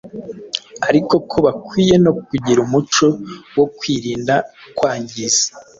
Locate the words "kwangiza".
4.77-5.45